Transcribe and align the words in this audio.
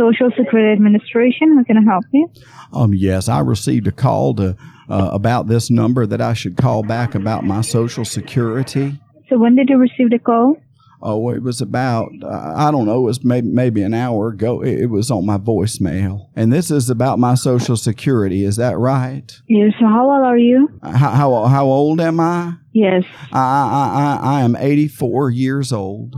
Social 0.00 0.30
Security 0.36 0.72
Administration. 0.72 1.56
How 1.58 1.64
can 1.64 1.76
I 1.76 1.82
help 1.82 2.04
you? 2.12 2.28
Um, 2.72 2.94
yes, 2.94 3.28
I 3.28 3.40
received 3.40 3.86
a 3.86 3.92
call 3.92 4.34
to 4.36 4.56
uh, 4.88 5.10
about 5.12 5.46
this 5.48 5.70
number 5.70 6.06
that 6.06 6.22
I 6.22 6.32
should 6.32 6.56
call 6.56 6.82
back 6.82 7.14
about 7.14 7.44
my 7.44 7.60
Social 7.60 8.06
Security. 8.06 8.98
So 9.28 9.38
when 9.38 9.56
did 9.56 9.68
you 9.68 9.76
receive 9.76 10.10
the 10.10 10.18
call? 10.18 10.56
Oh, 11.02 11.30
it 11.30 11.42
was 11.42 11.60
about 11.60 12.10
uh, 12.22 12.52
I 12.56 12.70
don't 12.70 12.84
know, 12.84 13.00
it 13.00 13.04
was 13.04 13.24
maybe 13.24 13.48
maybe 13.48 13.82
an 13.82 13.94
hour 13.94 14.28
ago. 14.28 14.62
It, 14.62 14.80
it 14.80 14.86
was 14.86 15.10
on 15.10 15.24
my 15.24 15.38
voicemail, 15.38 16.28
and 16.36 16.52
this 16.52 16.70
is 16.70 16.90
about 16.90 17.18
my 17.18 17.34
Social 17.34 17.76
Security. 17.76 18.44
Is 18.44 18.56
that 18.56 18.76
right? 18.78 19.32
Yes. 19.48 19.72
So 19.80 19.86
how 19.86 20.10
old 20.10 20.26
are 20.26 20.38
you? 20.38 20.68
How 20.82 21.10
how, 21.10 21.46
how 21.46 21.64
old 21.64 22.00
am 22.00 22.20
I? 22.20 22.54
Yes. 22.72 23.04
I, 23.32 23.38
I 23.38 24.18
I 24.28 24.36
I 24.38 24.40
am 24.42 24.56
eighty 24.56 24.88
four 24.88 25.30
years 25.30 25.72
old. 25.72 26.16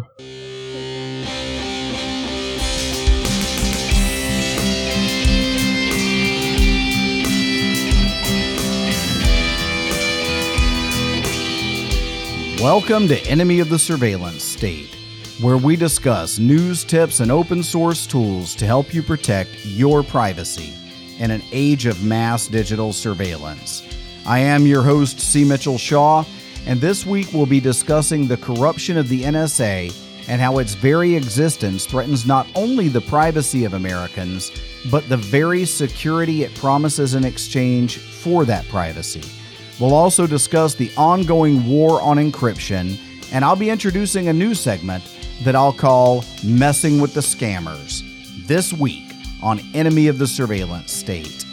Welcome 12.63 13.09
to 13.09 13.21
Enemy 13.27 13.59
of 13.59 13.71
the 13.71 13.79
Surveillance 13.79 14.45
State, 14.45 14.95
where 15.41 15.57
we 15.57 15.75
discuss 15.75 16.39
news, 16.39 16.85
tips, 16.85 17.19
and 17.19 17.33
open 17.33 17.61
source 17.61 18.07
tools 18.07 18.55
to 18.55 18.65
help 18.65 18.95
you 18.95 19.03
protect 19.03 19.67
your 19.67 20.05
privacy 20.05 20.73
in 21.19 21.33
an 21.33 21.43
age 21.51 21.87
of 21.87 22.05
mass 22.05 22.47
digital 22.47 22.93
surveillance. 22.93 23.83
I 24.25 24.39
am 24.39 24.65
your 24.65 24.83
host, 24.83 25.19
C. 25.19 25.45
Mitchell 25.45 25.77
Shaw, 25.77 26.25
and 26.65 26.81
this 26.81 27.05
week 27.05 27.33
we'll 27.33 27.47
be 27.47 27.59
discussing 27.59 28.29
the 28.29 28.37
corruption 28.37 28.97
of 28.97 29.09
the 29.09 29.23
NSA 29.23 30.29
and 30.29 30.41
how 30.41 30.59
its 30.59 30.75
very 30.75 31.17
existence 31.17 31.85
threatens 31.85 32.27
not 32.27 32.47
only 32.55 32.87
the 32.87 33.01
privacy 33.01 33.65
of 33.65 33.75
Americans, 33.75 34.53
but 34.89 35.09
the 35.09 35.17
very 35.17 35.65
security 35.65 36.45
it 36.45 36.55
promises 36.55 37.17
in 37.17 37.25
exchange 37.25 37.99
for 37.99 38.45
that 38.45 38.69
privacy. 38.69 39.42
We'll 39.83 39.95
also 39.95 40.29
discuss 40.29 40.77
the 40.77 40.93
ongoing 40.97 41.67
war 41.67 42.01
on 42.01 42.17
encryption, 42.17 43.01
and 43.33 43.45
I'll 43.45 43.57
be 43.57 43.69
introducing 43.69 44.29
a 44.29 44.33
new 44.33 44.55
segment 44.55 45.03
that 45.43 45.57
I'll 45.57 45.73
call 45.73 46.25
Messing 46.45 47.01
with 47.01 47.15
the 47.15 47.21
Scammers 47.21 48.05
this 48.47 48.73
week 48.73 49.13
on 49.43 49.59
Enemy 49.75 50.07
of 50.07 50.19
the 50.19 50.27
Surveillance 50.29 50.93
State. 50.93 51.45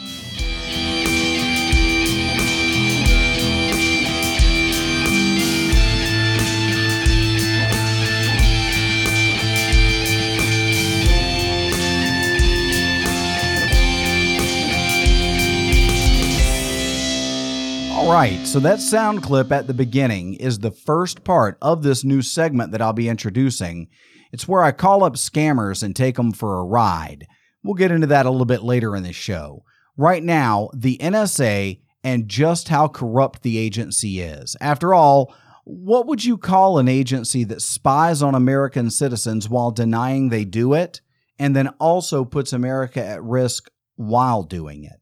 Right, 18.12 18.44
so 18.44 18.58
that 18.58 18.80
sound 18.80 19.22
clip 19.22 19.52
at 19.52 19.68
the 19.68 19.74
beginning 19.74 20.34
is 20.34 20.58
the 20.58 20.72
first 20.72 21.22
part 21.22 21.56
of 21.62 21.82
this 21.82 22.02
new 22.02 22.22
segment 22.22 22.72
that 22.72 22.82
I'll 22.82 22.92
be 22.92 23.08
introducing. 23.08 23.88
It's 24.32 24.48
where 24.48 24.62
I 24.62 24.72
call 24.72 25.04
up 25.04 25.14
scammers 25.14 25.82
and 25.82 25.94
take 25.94 26.16
them 26.16 26.32
for 26.32 26.58
a 26.58 26.64
ride. 26.64 27.28
We'll 27.62 27.74
get 27.74 27.92
into 27.92 28.08
that 28.08 28.26
a 28.26 28.30
little 28.30 28.46
bit 28.46 28.64
later 28.64 28.96
in 28.96 29.04
the 29.04 29.12
show. 29.12 29.64
Right 29.96 30.24
now, 30.24 30.70
the 30.74 30.98
NSA 30.98 31.82
and 32.02 32.28
just 32.28 32.68
how 32.68 32.88
corrupt 32.88 33.42
the 33.42 33.58
agency 33.58 34.20
is. 34.20 34.56
After 34.60 34.92
all, 34.92 35.32
what 35.64 36.06
would 36.08 36.24
you 36.24 36.36
call 36.36 36.78
an 36.78 36.88
agency 36.88 37.44
that 37.44 37.62
spies 37.62 38.22
on 38.22 38.34
American 38.34 38.90
citizens 38.90 39.48
while 39.48 39.70
denying 39.70 40.30
they 40.30 40.44
do 40.44 40.72
it 40.72 41.00
and 41.38 41.54
then 41.54 41.68
also 41.78 42.24
puts 42.24 42.52
America 42.52 43.04
at 43.04 43.22
risk 43.22 43.70
while 43.94 44.42
doing 44.42 44.82
it? 44.82 44.99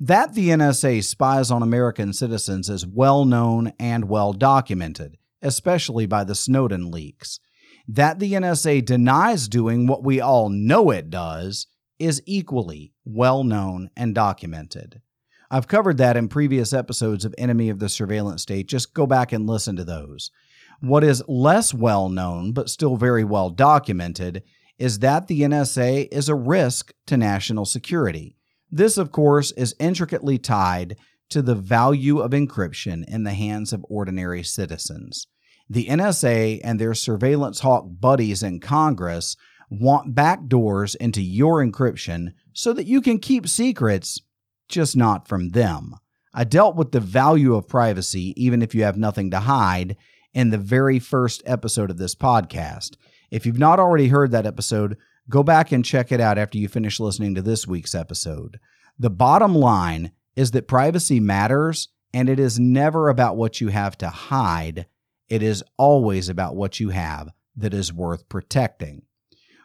That 0.00 0.34
the 0.34 0.50
NSA 0.50 1.02
spies 1.02 1.50
on 1.50 1.60
American 1.60 2.12
citizens 2.12 2.70
is 2.70 2.86
well 2.86 3.24
known 3.24 3.72
and 3.80 4.08
well 4.08 4.32
documented, 4.32 5.16
especially 5.42 6.06
by 6.06 6.22
the 6.22 6.36
Snowden 6.36 6.92
leaks. 6.92 7.40
That 7.88 8.20
the 8.20 8.34
NSA 8.34 8.84
denies 8.84 9.48
doing 9.48 9.88
what 9.88 10.04
we 10.04 10.20
all 10.20 10.50
know 10.50 10.90
it 10.90 11.10
does 11.10 11.66
is 11.98 12.22
equally 12.26 12.92
well 13.04 13.42
known 13.42 13.90
and 13.96 14.14
documented. 14.14 15.02
I've 15.50 15.66
covered 15.66 15.96
that 15.98 16.16
in 16.16 16.28
previous 16.28 16.72
episodes 16.72 17.24
of 17.24 17.34
Enemy 17.36 17.68
of 17.68 17.80
the 17.80 17.88
Surveillance 17.88 18.42
State. 18.42 18.68
Just 18.68 18.94
go 18.94 19.04
back 19.04 19.32
and 19.32 19.48
listen 19.48 19.74
to 19.76 19.84
those. 19.84 20.30
What 20.80 21.02
is 21.02 21.24
less 21.26 21.74
well 21.74 22.08
known, 22.08 22.52
but 22.52 22.70
still 22.70 22.96
very 22.96 23.24
well 23.24 23.50
documented, 23.50 24.44
is 24.78 25.00
that 25.00 25.26
the 25.26 25.40
NSA 25.40 26.06
is 26.12 26.28
a 26.28 26.36
risk 26.36 26.92
to 27.06 27.16
national 27.16 27.64
security. 27.64 28.37
This, 28.70 28.98
of 28.98 29.12
course, 29.12 29.52
is 29.52 29.74
intricately 29.78 30.38
tied 30.38 30.96
to 31.30 31.42
the 31.42 31.54
value 31.54 32.20
of 32.20 32.32
encryption 32.32 33.04
in 33.08 33.24
the 33.24 33.34
hands 33.34 33.72
of 33.72 33.84
ordinary 33.88 34.42
citizens. 34.42 35.26
The 35.68 35.86
NSA 35.86 36.60
and 36.64 36.80
their 36.80 36.94
surveillance 36.94 37.60
hawk 37.60 37.86
buddies 37.88 38.42
in 38.42 38.60
Congress 38.60 39.36
want 39.70 40.14
backdoors 40.14 40.96
into 40.96 41.20
your 41.20 41.64
encryption 41.64 42.32
so 42.54 42.72
that 42.72 42.86
you 42.86 43.00
can 43.02 43.18
keep 43.18 43.46
secrets, 43.46 44.20
just 44.68 44.96
not 44.96 45.28
from 45.28 45.50
them. 45.50 45.94
I 46.32 46.44
dealt 46.44 46.76
with 46.76 46.92
the 46.92 47.00
value 47.00 47.54
of 47.54 47.68
privacy, 47.68 48.32
even 48.42 48.62
if 48.62 48.74
you 48.74 48.84
have 48.84 48.96
nothing 48.96 49.30
to 49.30 49.40
hide, 49.40 49.96
in 50.32 50.50
the 50.50 50.58
very 50.58 50.98
first 50.98 51.42
episode 51.46 51.90
of 51.90 51.98
this 51.98 52.14
podcast. 52.14 52.96
If 53.30 53.44
you've 53.44 53.58
not 53.58 53.80
already 53.80 54.08
heard 54.08 54.30
that 54.30 54.46
episode, 54.46 54.96
Go 55.30 55.42
back 55.42 55.72
and 55.72 55.84
check 55.84 56.10
it 56.10 56.20
out 56.20 56.38
after 56.38 56.56
you 56.56 56.68
finish 56.68 56.98
listening 56.98 57.34
to 57.34 57.42
this 57.42 57.66
week's 57.66 57.94
episode. 57.94 58.58
The 58.98 59.10
bottom 59.10 59.54
line 59.54 60.12
is 60.36 60.52
that 60.52 60.68
privacy 60.68 61.20
matters, 61.20 61.88
and 62.14 62.28
it 62.28 62.40
is 62.40 62.58
never 62.58 63.08
about 63.08 63.36
what 63.36 63.60
you 63.60 63.68
have 63.68 63.98
to 63.98 64.08
hide. 64.08 64.86
It 65.28 65.42
is 65.42 65.62
always 65.76 66.28
about 66.28 66.56
what 66.56 66.80
you 66.80 66.90
have 66.90 67.28
that 67.56 67.74
is 67.74 67.92
worth 67.92 68.28
protecting. 68.28 69.02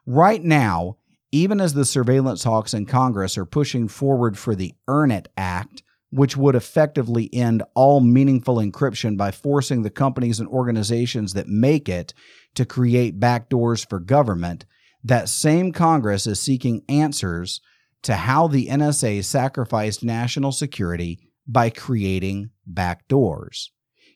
Right 0.05 0.43
now, 0.43 0.97
even 1.31 1.61
as 1.61 1.73
the 1.73 1.85
surveillance 1.85 2.43
hawks 2.43 2.73
in 2.73 2.85
Congress 2.85 3.37
are 3.37 3.45
pushing 3.45 3.87
forward 3.87 4.37
for 4.37 4.55
the 4.55 4.73
Earn 4.87 5.11
It 5.11 5.29
Act, 5.37 5.81
which 6.09 6.35
would 6.35 6.55
effectively 6.55 7.29
end 7.33 7.63
all 7.73 8.01
meaningful 8.01 8.57
encryption 8.57 9.17
by 9.17 9.31
forcing 9.31 9.81
the 9.81 9.89
companies 9.89 10.39
and 10.39 10.49
organizations 10.49 11.33
that 11.33 11.47
make 11.47 11.87
it 11.87 12.13
to 12.53 12.65
create 12.65 13.19
backdoors 13.19 13.87
for 13.89 13.99
government, 13.99 14.65
that 15.03 15.29
same 15.29 15.71
Congress 15.71 16.27
is 16.27 16.39
seeking 16.39 16.83
answers 16.87 17.61
to 18.03 18.15
how 18.15 18.47
the 18.47 18.67
NSA 18.67 19.23
sacrificed 19.23 20.03
national 20.03 20.51
security 20.51 21.19
by 21.47 21.69
creating 21.69 22.51
backdoors. 22.71 23.69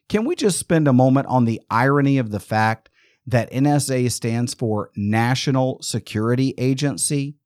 Can 0.08 0.24
we 0.24 0.34
just 0.34 0.58
spend 0.58 0.88
a 0.88 0.92
moment 0.92 1.26
on 1.26 1.44
the 1.44 1.60
irony 1.70 2.16
of 2.18 2.30
the 2.30 2.40
fact 2.40 2.88
that 3.26 3.50
NSA 3.52 4.10
stands 4.10 4.54
for 4.54 4.90
National 4.96 5.80
Security 5.82 6.54
Agency? 6.56 7.36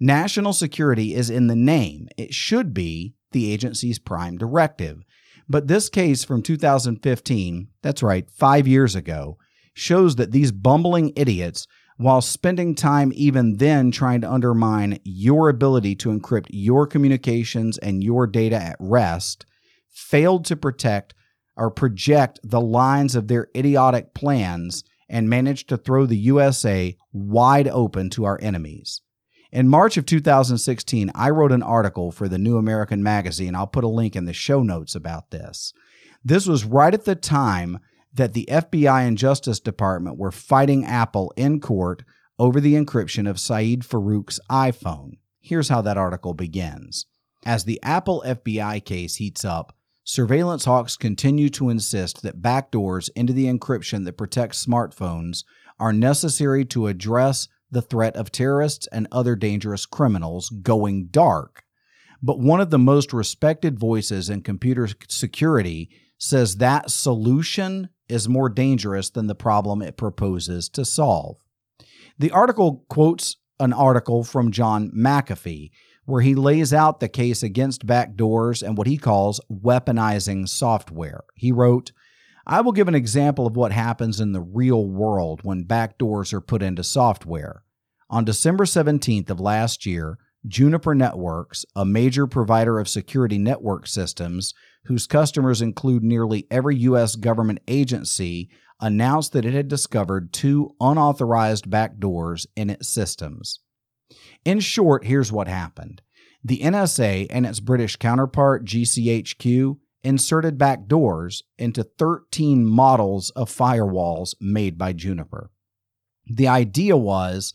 National 0.00 0.52
security 0.52 1.14
is 1.14 1.30
in 1.30 1.46
the 1.46 1.56
name. 1.56 2.08
It 2.16 2.34
should 2.34 2.74
be 2.74 3.14
the 3.32 3.52
agency's 3.52 3.98
prime 3.98 4.36
directive. 4.36 5.04
But 5.48 5.68
this 5.68 5.88
case 5.88 6.24
from 6.24 6.42
2015, 6.42 7.68
that's 7.82 8.02
right, 8.02 8.28
five 8.30 8.66
years 8.66 8.94
ago, 8.94 9.38
shows 9.74 10.16
that 10.16 10.32
these 10.32 10.52
bumbling 10.52 11.12
idiots 11.16 11.66
while 11.98 12.20
spending 12.20 12.74
time 12.74 13.12
even 13.14 13.56
then 13.56 13.90
trying 13.90 14.20
to 14.20 14.30
undermine 14.30 15.00
your 15.04 15.48
ability 15.48 15.96
to 15.96 16.10
encrypt 16.10 16.46
your 16.48 16.86
communications 16.86 17.76
and 17.78 18.02
your 18.02 18.26
data 18.26 18.56
at 18.56 18.76
rest, 18.78 19.44
failed 19.90 20.44
to 20.44 20.56
protect 20.56 21.12
or 21.56 21.70
project 21.70 22.38
the 22.44 22.60
lines 22.60 23.16
of 23.16 23.26
their 23.26 23.48
idiotic 23.54 24.14
plans 24.14 24.84
and 25.08 25.28
managed 25.28 25.68
to 25.68 25.76
throw 25.76 26.06
the 26.06 26.16
USA 26.16 26.96
wide 27.12 27.66
open 27.66 28.10
to 28.10 28.24
our 28.24 28.38
enemies. 28.40 29.00
In 29.50 29.68
March 29.68 29.96
of 29.96 30.06
2016, 30.06 31.10
I 31.14 31.30
wrote 31.30 31.52
an 31.52 31.62
article 31.62 32.12
for 32.12 32.28
the 32.28 32.38
New 32.38 32.58
American 32.58 33.02
Magazine. 33.02 33.56
I'll 33.56 33.66
put 33.66 33.82
a 33.82 33.88
link 33.88 34.14
in 34.14 34.26
the 34.26 34.32
show 34.32 34.62
notes 34.62 34.94
about 34.94 35.30
this. 35.30 35.72
This 36.22 36.46
was 36.46 36.64
right 36.64 36.94
at 36.94 37.06
the 37.06 37.16
time 37.16 37.80
that 38.12 38.32
the 38.32 38.48
FBI 38.50 39.06
and 39.06 39.18
Justice 39.18 39.60
Department 39.60 40.18
were 40.18 40.32
fighting 40.32 40.84
Apple 40.84 41.32
in 41.36 41.60
court 41.60 42.02
over 42.38 42.60
the 42.60 42.74
encryption 42.74 43.28
of 43.28 43.40
Syed 43.40 43.84
Farook's 43.84 44.40
iPhone. 44.50 45.18
Here's 45.40 45.68
how 45.68 45.82
that 45.82 45.96
article 45.96 46.34
begins. 46.34 47.06
As 47.44 47.64
the 47.64 47.80
Apple 47.82 48.22
FBI 48.26 48.84
case 48.84 49.16
heats 49.16 49.44
up, 49.44 49.74
surveillance 50.04 50.64
hawks 50.64 50.96
continue 50.96 51.48
to 51.50 51.70
insist 51.70 52.22
that 52.22 52.42
backdoors 52.42 53.10
into 53.14 53.32
the 53.32 53.46
encryption 53.46 54.04
that 54.04 54.16
protects 54.16 54.64
smartphones 54.64 55.44
are 55.78 55.92
necessary 55.92 56.64
to 56.66 56.86
address 56.86 57.48
the 57.70 57.82
threat 57.82 58.16
of 58.16 58.32
terrorists 58.32 58.86
and 58.88 59.06
other 59.12 59.36
dangerous 59.36 59.86
criminals 59.86 60.50
going 60.50 61.08
dark. 61.10 61.62
But 62.22 62.40
one 62.40 62.60
of 62.60 62.70
the 62.70 62.78
most 62.78 63.12
respected 63.12 63.78
voices 63.78 64.28
in 64.28 64.42
computer 64.42 64.88
security 65.08 65.90
says 66.18 66.56
that 66.56 66.90
solution 66.90 67.90
is 68.08 68.28
more 68.28 68.48
dangerous 68.48 69.10
than 69.10 69.26
the 69.26 69.34
problem 69.34 69.82
it 69.82 69.96
proposes 69.96 70.68
to 70.70 70.84
solve. 70.84 71.38
The 72.18 72.30
article 72.30 72.84
quotes 72.88 73.36
an 73.60 73.72
article 73.72 74.24
from 74.24 74.52
John 74.52 74.90
McAfee 74.96 75.70
where 76.08 76.22
he 76.22 76.34
lays 76.34 76.72
out 76.72 77.00
the 77.00 77.08
case 77.08 77.42
against 77.42 77.86
backdoors 77.86 78.66
and 78.66 78.78
what 78.78 78.86
he 78.86 78.96
calls 78.96 79.42
weaponizing 79.52 80.48
software. 80.48 81.20
He 81.34 81.52
wrote, 81.52 81.92
I 82.46 82.62
will 82.62 82.72
give 82.72 82.88
an 82.88 82.94
example 82.94 83.46
of 83.46 83.56
what 83.56 83.72
happens 83.72 84.18
in 84.18 84.32
the 84.32 84.40
real 84.40 84.88
world 84.88 85.40
when 85.42 85.66
backdoors 85.66 86.32
are 86.32 86.40
put 86.40 86.62
into 86.62 86.82
software. 86.82 87.62
On 88.08 88.24
December 88.24 88.64
17th 88.64 89.28
of 89.28 89.38
last 89.38 89.84
year, 89.84 90.16
Juniper 90.46 90.94
Networks, 90.94 91.66
a 91.76 91.84
major 91.84 92.26
provider 92.26 92.78
of 92.78 92.88
security 92.88 93.36
network 93.36 93.86
systems 93.86 94.54
whose 94.88 95.06
customers 95.06 95.60
include 95.60 96.02
nearly 96.02 96.46
every 96.50 96.74
U.S. 96.76 97.14
government 97.14 97.60
agency, 97.68 98.48
announced 98.80 99.34
that 99.34 99.44
it 99.44 99.52
had 99.52 99.68
discovered 99.68 100.32
two 100.32 100.74
unauthorized 100.80 101.68
backdoors 101.68 102.46
in 102.56 102.70
its 102.70 102.88
systems. 102.88 103.60
In 104.46 104.60
short, 104.60 105.04
here's 105.04 105.30
what 105.30 105.46
happened 105.46 106.00
the 106.42 106.60
NSA 106.60 107.26
and 107.28 107.44
its 107.44 107.60
British 107.60 107.96
counterpart, 107.96 108.64
GCHQ, 108.64 109.76
inserted 110.02 110.56
backdoors 110.56 111.42
into 111.58 111.82
13 111.82 112.64
models 112.64 113.28
of 113.30 113.50
firewalls 113.50 114.34
made 114.40 114.78
by 114.78 114.94
Juniper. 114.94 115.50
The 116.26 116.48
idea 116.48 116.96
was 116.96 117.52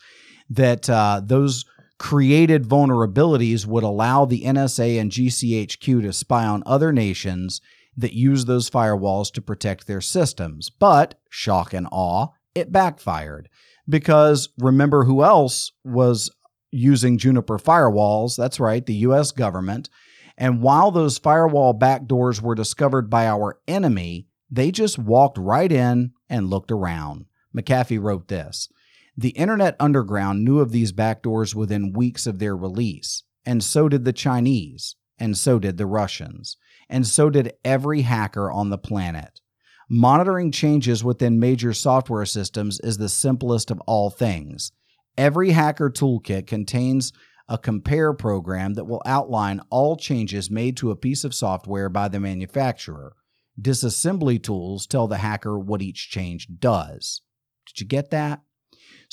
that 0.49 0.87
uh, 0.87 1.21
those 1.23 1.65
created 2.03 2.65
vulnerabilities 2.65 3.65
would 3.65 3.81
allow 3.81 4.25
the 4.25 4.43
NSA 4.43 4.99
and 4.99 5.09
GCHQ 5.09 6.01
to 6.01 6.11
spy 6.11 6.45
on 6.45 6.61
other 6.65 6.91
nations 6.91 7.61
that 7.95 8.11
use 8.11 8.43
those 8.43 8.69
firewalls 8.69 9.31
to 9.31 9.41
protect 9.41 9.87
their 9.87 10.01
systems. 10.01 10.69
But, 10.69 11.17
shock 11.29 11.73
and 11.73 11.87
awe, 11.93 12.27
it 12.53 12.73
backfired. 12.73 13.47
Because 13.87 14.49
remember 14.57 15.05
who 15.05 15.23
else 15.23 15.71
was 15.85 16.29
using 16.71 17.17
Juniper 17.17 17.57
firewalls? 17.57 18.35
That's 18.35 18.59
right, 18.59 18.85
the 18.85 18.95
US 18.95 19.31
government. 19.31 19.89
And 20.37 20.61
while 20.61 20.91
those 20.91 21.17
firewall 21.17 21.73
backdoors 21.73 22.41
were 22.41 22.53
discovered 22.53 23.09
by 23.09 23.27
our 23.27 23.59
enemy, 23.65 24.27
they 24.51 24.71
just 24.71 24.99
walked 24.99 25.37
right 25.37 25.71
in 25.71 26.11
and 26.27 26.49
looked 26.49 26.69
around. 26.69 27.27
McAfee 27.55 28.03
wrote 28.03 28.27
this 28.27 28.67
The 29.15 29.29
Internet 29.29 29.75
Underground 29.79 30.43
knew 30.43 30.59
of 30.59 30.71
these 30.71 30.91
backdoors 30.91 31.53
within 31.53 31.93
weeks 31.93 32.25
of 32.25 32.39
their 32.39 32.57
release, 32.57 33.23
and 33.45 33.63
so 33.63 33.87
did 33.87 34.05
the 34.05 34.13
Chinese, 34.13 34.95
and 35.19 35.37
so 35.37 35.59
did 35.59 35.77
the 35.77 35.85
Russians, 35.85 36.57
and 36.89 37.05
so 37.05 37.29
did 37.29 37.53
every 37.63 38.01
hacker 38.01 38.51
on 38.51 38.71
the 38.71 38.77
planet. 38.77 39.39
Monitoring 39.87 40.51
changes 40.51 41.03
within 41.03 41.39
major 41.39 41.73
software 41.73 42.25
systems 42.25 42.79
is 42.79 42.97
the 42.97 43.09
simplest 43.09 43.69
of 43.69 43.79
all 43.81 44.09
things. 44.09 44.71
Every 45.15 45.51
hacker 45.51 45.91
toolkit 45.91 46.47
contains 46.47 47.13
a 47.47 47.59
compare 47.59 48.13
program 48.13 48.73
that 48.73 48.85
will 48.85 49.03
outline 49.05 49.61
all 49.69 49.95
changes 49.95 50.49
made 50.49 50.75
to 50.77 50.89
a 50.89 50.95
piece 50.95 51.23
of 51.23 51.35
software 51.35 51.89
by 51.89 52.07
the 52.07 52.19
manufacturer. 52.19 53.13
Disassembly 53.61 54.41
tools 54.41 54.87
tell 54.87 55.07
the 55.07 55.17
hacker 55.17 55.59
what 55.59 55.83
each 55.83 56.09
change 56.09 56.47
does. 56.59 57.21
Did 57.67 57.81
you 57.81 57.85
get 57.85 58.09
that? 58.09 58.41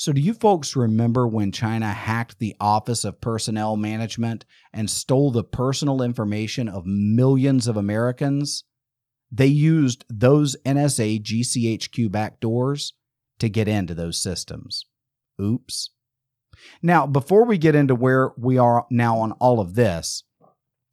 So, 0.01 0.11
do 0.11 0.19
you 0.19 0.33
folks 0.33 0.75
remember 0.75 1.27
when 1.27 1.51
China 1.51 1.93
hacked 1.93 2.39
the 2.39 2.55
Office 2.59 3.05
of 3.05 3.21
Personnel 3.21 3.77
Management 3.77 4.45
and 4.73 4.89
stole 4.89 5.29
the 5.29 5.43
personal 5.43 6.01
information 6.01 6.67
of 6.67 6.87
millions 6.87 7.67
of 7.67 7.77
Americans? 7.77 8.63
They 9.31 9.45
used 9.45 10.03
those 10.09 10.57
NSA 10.65 11.21
GCHQ 11.21 12.09
backdoors 12.09 12.93
to 13.37 13.47
get 13.47 13.67
into 13.67 13.93
those 13.93 14.19
systems. 14.19 14.85
Oops. 15.39 15.91
Now, 16.81 17.05
before 17.05 17.45
we 17.45 17.59
get 17.59 17.75
into 17.75 17.93
where 17.93 18.31
we 18.35 18.57
are 18.57 18.87
now 18.89 19.19
on 19.19 19.33
all 19.33 19.59
of 19.59 19.75
this, 19.75 20.23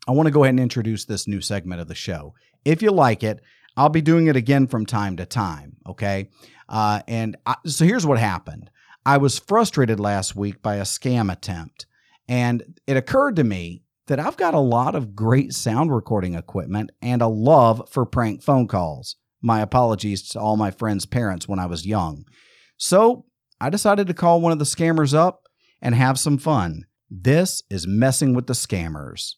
I 0.06 0.12
want 0.12 0.26
to 0.26 0.32
go 0.32 0.44
ahead 0.44 0.52
and 0.52 0.60
introduce 0.60 1.06
this 1.06 1.26
new 1.26 1.40
segment 1.40 1.80
of 1.80 1.88
the 1.88 1.94
show. 1.94 2.34
If 2.62 2.82
you 2.82 2.90
like 2.90 3.22
it, 3.22 3.40
I'll 3.74 3.88
be 3.88 4.02
doing 4.02 4.26
it 4.26 4.36
again 4.36 4.66
from 4.66 4.84
time 4.84 5.16
to 5.16 5.24
time. 5.24 5.78
Okay. 5.88 6.28
Uh, 6.68 7.00
and 7.08 7.38
I, 7.46 7.54
so 7.64 7.86
here's 7.86 8.06
what 8.06 8.18
happened 8.18 8.68
I 9.08 9.16
was 9.16 9.38
frustrated 9.38 9.98
last 9.98 10.36
week 10.36 10.60
by 10.60 10.74
a 10.74 10.82
scam 10.82 11.32
attempt. 11.32 11.86
And 12.28 12.78
it 12.86 12.98
occurred 12.98 13.36
to 13.36 13.42
me 13.42 13.82
that 14.06 14.20
I've 14.20 14.36
got 14.36 14.52
a 14.52 14.58
lot 14.58 14.94
of 14.94 15.16
great 15.16 15.54
sound 15.54 15.94
recording 15.94 16.34
equipment 16.34 16.90
and 17.00 17.22
a 17.22 17.26
love 17.26 17.88
for 17.90 18.04
prank 18.04 18.42
phone 18.42 18.68
calls. 18.68 19.16
My 19.40 19.60
apologies 19.60 20.28
to 20.28 20.38
all 20.38 20.58
my 20.58 20.70
friends' 20.70 21.06
parents 21.06 21.48
when 21.48 21.58
I 21.58 21.64
was 21.64 21.86
young. 21.86 22.26
So 22.76 23.24
I 23.58 23.70
decided 23.70 24.08
to 24.08 24.12
call 24.12 24.42
one 24.42 24.52
of 24.52 24.58
the 24.58 24.66
scammers 24.66 25.14
up 25.14 25.44
and 25.80 25.94
have 25.94 26.18
some 26.18 26.36
fun. 26.36 26.84
This 27.08 27.62
is 27.70 27.86
Messing 27.86 28.34
with 28.34 28.46
the 28.46 28.52
Scammers. 28.52 29.36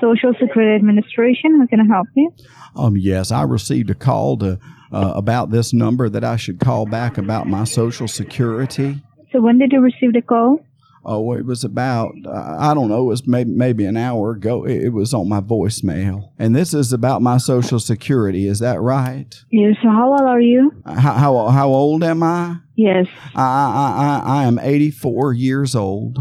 Social 0.00 0.32
Security 0.40 0.74
Administration, 0.74 1.60
how 1.60 1.66
can 1.66 1.80
I 1.80 1.86
help 1.86 2.08
you? 2.16 2.32
Um, 2.76 2.96
yes, 2.96 3.30
I 3.30 3.42
received 3.42 3.90
a 3.90 3.94
call 3.94 4.38
to 4.38 4.58
uh, 4.92 5.12
about 5.14 5.50
this 5.50 5.72
number 5.72 6.08
that 6.08 6.24
I 6.24 6.36
should 6.36 6.60
call 6.60 6.86
back 6.86 7.18
about 7.18 7.46
my 7.46 7.64
Social 7.64 8.08
Security. 8.08 9.02
So 9.32 9.40
when 9.40 9.58
did 9.58 9.72
you 9.72 9.80
receive 9.80 10.12
the 10.12 10.22
call? 10.22 10.58
Oh, 11.02 11.32
it 11.32 11.46
was 11.46 11.64
about 11.64 12.12
uh, 12.26 12.56
I 12.58 12.74
don't 12.74 12.88
know, 12.88 13.04
it 13.04 13.08
was 13.08 13.26
maybe 13.26 13.50
maybe 13.50 13.84
an 13.86 13.96
hour 13.96 14.32
ago. 14.32 14.66
It, 14.66 14.90
was 14.90 15.14
on 15.14 15.30
my 15.30 15.40
voicemail, 15.40 16.30
and 16.38 16.54
this 16.54 16.74
is 16.74 16.92
about 16.92 17.22
my 17.22 17.38
Social 17.38 17.80
Security. 17.80 18.46
Is 18.46 18.58
that 18.58 18.80
right? 18.82 19.34
Yes. 19.50 19.76
So 19.82 19.88
how 19.88 20.10
old 20.10 20.20
are 20.20 20.40
you? 20.40 20.70
How 20.84 21.12
how, 21.14 21.48
how 21.48 21.68
old 21.68 22.04
am 22.04 22.22
I? 22.22 22.56
Yes. 22.76 23.06
I, 23.34 23.42
I 23.42 24.22
I 24.26 24.40
I 24.40 24.44
am 24.44 24.58
eighty 24.58 24.90
four 24.90 25.32
years 25.32 25.74
old. 25.74 26.18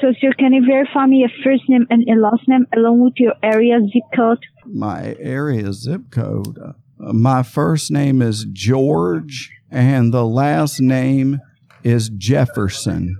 So, 0.00 0.12
sir, 0.20 0.30
can 0.38 0.52
you 0.52 0.64
verify 0.64 1.06
me 1.06 1.18
your 1.18 1.30
first 1.42 1.62
name 1.68 1.86
and 1.90 2.04
your 2.06 2.20
last 2.20 2.46
name 2.46 2.66
along 2.76 3.02
with 3.02 3.14
your 3.16 3.34
area 3.42 3.80
zip 3.80 4.02
code? 4.14 4.38
My 4.64 5.16
area 5.18 5.72
zip 5.72 6.02
code. 6.10 6.56
Uh, 6.58 7.12
my 7.12 7.42
first 7.42 7.90
name 7.90 8.22
is 8.22 8.44
George, 8.52 9.50
and 9.70 10.12
the 10.14 10.24
last 10.24 10.80
name 10.80 11.40
is 11.82 12.10
Jefferson. 12.10 13.16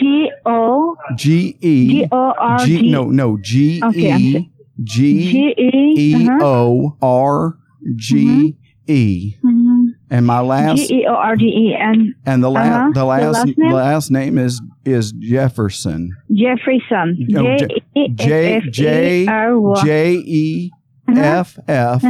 G 0.00 0.30
O 0.46 0.96
G 1.16 1.56
E 1.60 1.88
G 1.88 2.08
O 2.10 2.32
R 2.38 2.58
G 2.64 2.90
no 2.90 3.04
no 3.04 3.36
G 3.36 3.80
E. 3.94 4.50
G 4.82 5.54
E. 5.58 6.14
Uh-huh. 6.26 6.38
O 6.44 6.96
R 7.02 7.58
G 7.94 8.56
E 8.88 9.34
Mhm. 9.44 9.88
and 10.10 10.26
my 10.26 10.40
last 10.40 10.78
G 10.88 11.00
E 11.02 11.06
O 11.08 11.14
R 11.14 11.36
G 11.36 11.44
E 11.46 11.76
and 11.78 12.14
and 12.24 12.42
the 12.42 12.50
last 12.50 12.70
uh-huh. 12.70 12.88
the 12.94 13.00
The 13.00 13.04
last 13.04 13.56
last 13.72 14.10
name 14.10 14.38
is 14.38 14.60
is 14.86 15.12
Jefferson 15.12 16.10
Jefferson. 16.32 17.26
Oh, 17.36 17.42
no, 17.42 17.56
J 17.58 17.66
E 17.96 18.08
J 18.08 18.60
J 18.70 19.22
F 19.22 19.28
E 19.28 19.28
R 19.28 19.58
Y. 19.60 19.84
J 19.84 20.12
E. 20.14 20.70
F 21.08 21.56
F. 21.68 22.02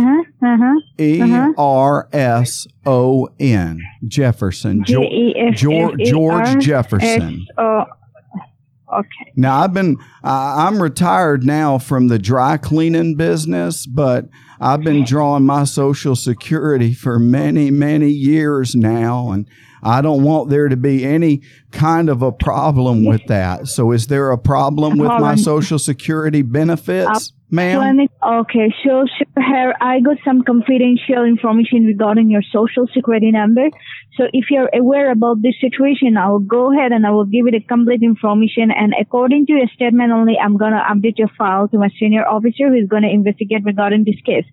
E. 0.99 1.21
R 1.59 2.09
S 2.13 2.67
O 2.87 3.29
N 3.39 3.81
Jefferson 4.07 4.85
J 4.85 4.95
Geor- 4.95 5.13
E 5.13 5.35
F 5.49 5.55
Geor- 5.55 5.93
F 5.93 6.01
E 6.01 6.11
George 6.11 6.65
Jefferson. 6.65 7.47
Okay. 7.59 9.33
Now 9.35 9.59
I've 9.63 9.75
been 9.75 9.97
I 10.23 10.67
I'm 10.67 10.81
retired 10.81 11.45
now 11.45 11.77
from 11.79 12.07
the 12.09 12.19
dry 12.19 12.57
cleaning 12.57 13.17
business, 13.17 13.85
but 13.85 14.29
I've 14.61 14.81
been 14.83 15.05
drawing 15.05 15.45
my 15.45 15.65
social 15.65 16.15
security 16.17 16.95
for 16.95 17.19
many 17.19 17.71
many 17.71 18.09
years 18.11 18.75
now 18.77 19.31
and 19.33 19.47
I 19.87 20.03
don't 20.03 20.25
want 20.25 20.51
there 20.51 20.69
to 20.69 20.77
be 20.77 21.05
any 21.05 21.43
kind 21.71 22.09
of 22.09 22.21
a 22.21 22.33
problem 22.33 23.05
with 23.05 23.25
that. 23.29 23.69
So 23.69 23.93
is 23.93 24.09
there 24.09 24.33
a 24.33 24.39
problem 24.39 24.99
with 24.99 25.09
my 25.21 25.37
social 25.37 25.79
security 25.79 26.43
benefits, 26.43 27.33
ma'am? 27.51 27.79
Clinic. 27.79 28.11
Okay, 28.23 28.75
so 28.85 29.05
sir, 29.19 29.43
here 29.43 29.75
I 29.81 30.01
got 30.01 30.17
some 30.25 30.43
confidential 30.43 31.25
information 31.25 31.85
regarding 31.85 32.31
your 32.31 32.43
social 32.53 32.87
security 32.93 33.31
number. 33.31 33.69
So 34.17 34.25
if 34.33 34.47
you're 34.51 34.71
aware 34.75 35.11
about 35.13 35.43
this 35.43 35.55
situation, 35.61 36.17
I 36.17 36.31
will 36.31 36.41
go 36.41 36.73
ahead 36.73 36.93
and 36.93 37.07
I 37.07 37.11
will 37.11 37.27
give 37.27 37.47
you 37.47 37.53
the 37.53 37.61
complete 37.61 38.03
information. 38.03 38.71
And 38.71 38.95
according 38.99 39.47
to 39.47 39.53
your 39.53 39.69
statement 39.75 40.13
only, 40.13 40.35
I'm 40.43 40.57
gonna 40.57 40.83
update 40.91 41.19
your 41.19 41.31
file 41.37 41.69
to 41.69 41.79
my 41.79 41.91
senior 42.01 42.27
officer 42.27 42.69
who 42.69 42.75
is 42.75 42.89
gonna 42.89 43.09
investigate 43.09 43.65
regarding 43.65 44.05
this 44.05 44.21
case. 44.25 44.47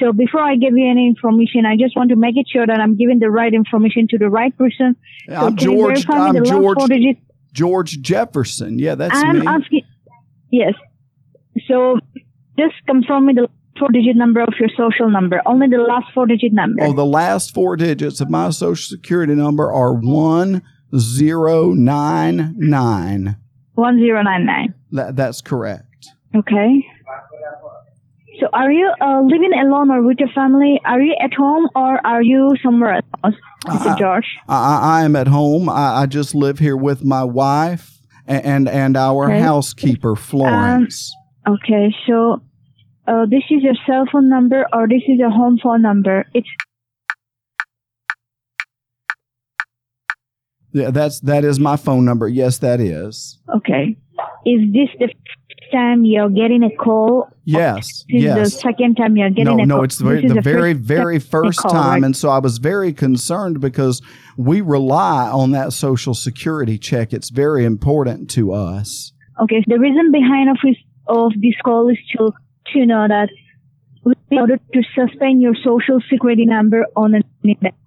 So 0.00 0.12
before 0.12 0.40
I 0.40 0.56
give 0.56 0.72
you 0.74 0.90
any 0.90 1.06
information, 1.06 1.66
I 1.66 1.76
just 1.76 1.96
want 1.96 2.10
to 2.10 2.16
make 2.16 2.36
it 2.36 2.46
sure 2.50 2.66
that 2.66 2.80
I'm 2.80 2.96
giving 2.96 3.18
the 3.18 3.30
right 3.30 3.52
information 3.52 4.08
to 4.10 4.18
the 4.18 4.30
right 4.30 4.56
person. 4.56 4.96
So 5.28 5.34
I'm 5.34 5.56
George 5.56 6.06
I'm 6.08 6.42
George? 6.44 6.78
George 7.52 8.00
Jefferson. 8.00 8.78
Yeah, 8.78 8.94
that's 8.94 9.14
I'm 9.14 9.40
me. 9.40 9.46
asking. 9.46 9.82
Yes. 10.50 10.74
So 11.68 11.98
just 12.58 12.74
confirm 12.86 13.26
me 13.26 13.34
the 13.34 13.48
four 13.78 13.88
digit 13.90 14.16
number 14.16 14.40
of 14.40 14.52
your 14.60 14.68
social 14.76 15.10
number. 15.10 15.40
Only 15.46 15.66
the 15.68 15.78
last 15.78 16.06
four 16.14 16.26
digit 16.26 16.52
number. 16.52 16.84
Oh, 16.84 16.92
the 16.92 17.06
last 17.06 17.54
four 17.54 17.76
digits 17.76 18.20
of 18.20 18.28
my 18.30 18.50
social 18.50 18.96
security 18.96 19.34
number 19.34 19.72
are 19.72 19.92
one 19.94 20.62
zero 20.96 21.72
nine 21.72 22.54
nine. 22.58 23.36
One 23.74 23.98
zero 23.98 24.22
nine 24.22 24.44
nine. 24.46 24.74
That 24.92 25.16
that's 25.16 25.40
correct. 25.40 25.86
Okay. 26.34 26.84
So 28.40 28.48
are 28.52 28.72
you 28.72 28.90
uh, 29.00 29.20
living 29.22 29.52
alone 29.54 29.90
or 29.90 30.02
with 30.02 30.18
your 30.18 30.30
family? 30.34 30.80
Are 30.84 31.00
you 31.00 31.14
at 31.22 31.32
home 31.34 31.68
or 31.76 32.04
are 32.04 32.22
you 32.22 32.50
somewhere 32.62 33.00
else, 33.22 33.34
Mr. 33.66 33.96
George? 33.98 34.24
I, 34.48 35.00
I 35.00 35.04
am 35.04 35.14
at 35.16 35.28
home. 35.28 35.68
I, 35.68 36.02
I 36.02 36.06
just 36.06 36.34
live 36.34 36.58
here 36.58 36.76
with 36.76 37.04
my 37.04 37.24
wife 37.24 37.98
and 38.26 38.44
and, 38.44 38.68
and 38.68 38.96
our 38.96 39.26
Okay. 39.30 39.40
housekeeper 39.40 40.16
Florence. 40.16 41.14
Okay, 41.48 41.94
so 42.06 42.42
uh, 43.08 43.26
this 43.26 43.42
is 43.50 43.62
your 43.62 43.74
cell 43.86 44.04
phone 44.12 44.28
number 44.28 44.64
or 44.72 44.86
this 44.88 45.02
is 45.08 45.18
your 45.18 45.30
home 45.30 45.58
phone 45.62 45.82
number? 45.82 46.24
It's 46.34 46.48
yeah, 50.72 50.90
that's 50.90 51.20
that 51.20 51.44
is 51.44 51.58
my 51.60 51.76
phone 51.76 52.04
number. 52.04 52.28
Yes, 52.28 52.58
that 52.58 52.80
is. 52.80 53.38
okay. 53.54 53.96
Is 54.44 54.60
this 54.72 54.88
the 54.98 55.06
first 55.06 55.72
time 55.72 56.04
you're 56.04 56.28
getting 56.28 56.62
a 56.64 56.70
call? 56.76 57.28
Yes, 57.44 58.04
This 58.08 58.24
is 58.24 58.34
the 58.34 58.46
second 58.60 58.96
time 58.96 59.16
you're 59.16 59.30
getting 59.30 59.56
No, 59.56 59.62
a 59.62 59.66
no, 59.66 59.74
call. 59.76 59.84
it's 59.84 59.98
the, 59.98 60.04
very, 60.04 60.26
the 60.28 60.40
very, 60.40 60.74
first 60.74 60.84
very 60.84 61.18
time 61.20 61.28
first 61.30 61.58
call, 61.60 61.70
time. 61.70 61.90
right? 62.02 62.04
And 62.04 62.16
so 62.16 62.28
I 62.28 62.38
was 62.38 62.58
very 62.58 62.92
concerned 62.92 63.60
because 63.60 64.02
we 64.36 64.60
rely 64.60 65.28
on 65.28 65.52
that 65.52 65.72
social 65.72 66.14
security 66.14 66.76
check. 66.78 67.12
It's 67.12 67.30
very 67.30 67.64
important 67.64 68.30
to 68.30 68.52
us. 68.52 69.12
Okay, 69.40 69.64
the 69.66 69.78
reason 69.78 70.10
behind 70.12 70.50
of 70.50 70.58
of 71.12 71.32
this 71.40 71.54
call 71.64 71.88
is 71.88 71.98
to 72.16 72.32
to 72.72 72.86
know 72.86 73.06
that 73.08 73.28
in 74.30 74.38
order 74.38 74.56
to 74.56 74.82
suspend 74.94 75.42
your 75.42 75.54
social 75.54 76.00
security 76.08 76.44
number 76.46 76.86
on 76.96 77.14
an 77.14 77.22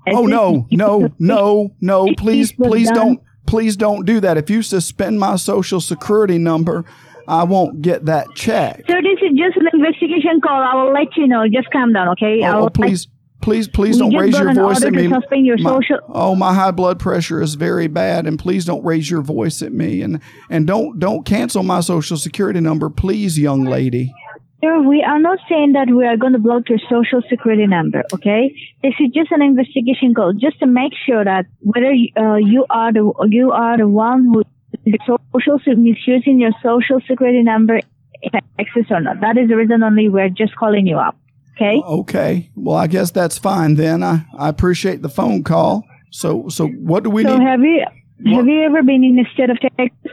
Oh 0.07 0.25
no, 0.25 0.67
no, 0.71 1.09
no, 1.19 1.71
no! 1.81 2.13
Please, 2.17 2.51
please 2.51 2.89
don't, 2.91 3.19
please 3.47 3.75
don't 3.75 4.05
do 4.05 4.19
that. 4.19 4.37
If 4.37 4.49
you 4.49 4.61
suspend 4.61 5.19
my 5.19 5.35
social 5.37 5.81
security 5.81 6.37
number, 6.37 6.85
I 7.27 7.43
won't 7.43 7.81
get 7.81 8.05
that 8.05 8.27
check. 8.35 8.83
So 8.87 8.93
this 8.95 9.19
is 9.21 9.37
just 9.37 9.57
an 9.57 9.67
investigation 9.73 10.41
call. 10.41 10.61
I 10.61 10.75
will 10.75 10.93
let 10.93 11.17
you 11.17 11.27
know. 11.27 11.45
Just 11.51 11.71
calm 11.71 11.91
down, 11.93 12.09
okay? 12.09 12.41
Oh, 12.43 12.45
I 12.45 12.51
Oh, 12.53 12.59
will 12.59 12.65
oh, 12.65 12.69
please, 12.69 13.07
please, 13.41 13.67
please 13.67 13.97
don't 13.97 14.15
raise 14.15 14.37
your 14.37 14.53
voice 14.53 14.83
at 14.83 14.93
me. 14.93 15.11
your 15.45 15.57
My- 15.59 15.79
oh, 16.09 16.35
my 16.35 16.53
high 16.53 16.71
blood 16.71 16.99
pressure 16.99 17.41
is 17.41 17.55
very 17.55 17.87
bad, 17.87 18.25
and 18.27 18.39
please 18.39 18.65
don't 18.65 18.83
raise 18.83 19.09
your 19.09 19.21
voice 19.21 19.61
at 19.61 19.73
me, 19.73 20.01
and 20.01 20.19
and 20.49 20.67
don't 20.67 20.99
don't 20.99 21.25
cancel 21.25 21.63
my 21.63 21.79
social 21.79 22.17
security 22.17 22.59
number, 22.59 22.89
please, 22.89 23.37
young 23.39 23.65
lady. 23.65 24.13
Sir, 24.63 24.81
we 24.81 25.03
are 25.03 25.19
not 25.19 25.37
saying 25.47 25.73
that 25.73 25.89
we 25.93 26.05
are 26.05 26.17
going 26.17 26.33
to 26.33 26.39
block 26.39 26.69
your 26.69 26.79
social 26.89 27.21
security 27.29 27.67
number, 27.67 28.03
okay? 28.13 28.55
This 28.81 28.93
is 28.99 29.11
just 29.13 29.31
an 29.31 29.41
investigation 29.41 30.13
call, 30.15 30.33
just 30.33 30.59
to 30.59 30.65
make 30.65 30.93
sure 31.05 31.23
that 31.23 31.45
whether 31.59 31.91
uh, 31.91 32.37
you 32.37 32.65
are 32.69 32.91
the 32.91 33.13
you 33.29 33.51
are 33.51 33.77
the 33.77 33.87
one 33.87 34.25
who 34.25 34.43
is 34.85 34.95
social 35.05 35.59
misusing 35.75 36.39
your 36.39 36.51
social 36.63 36.99
security 37.07 37.43
number 37.43 37.75
in 38.21 38.31
Texas 38.57 38.85
or 38.89 39.01
not. 39.01 39.21
That 39.21 39.37
is 39.37 39.49
the 39.49 39.55
reason 39.55 39.83
only 39.83 40.09
we're 40.09 40.29
just 40.29 40.55
calling 40.55 40.87
you 40.87 40.97
up, 40.97 41.15
okay? 41.55 41.81
Okay, 41.85 42.49
well, 42.55 42.75
I 42.77 42.87
guess 42.87 43.11
that's 43.11 43.37
fine 43.37 43.75
then. 43.75 44.03
I 44.03 44.25
I 44.37 44.49
appreciate 44.49 45.01
the 45.01 45.09
phone 45.09 45.43
call. 45.43 45.83
So 46.11 46.47
so 46.49 46.67
what 46.67 47.03
do 47.03 47.09
we 47.09 47.23
so 47.23 47.37
need? 47.37 47.45
have 47.45 47.59
you 47.61 47.85
have 48.35 48.47
you 48.47 48.61
ever 48.63 48.81
been 48.83 49.03
in 49.03 49.15
the 49.15 49.25
state 49.33 49.49
of 49.49 49.59
Texas? 49.59 50.11